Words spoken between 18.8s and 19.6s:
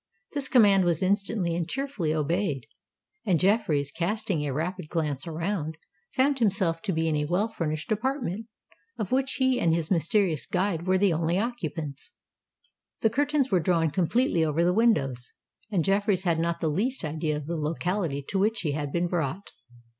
been brought.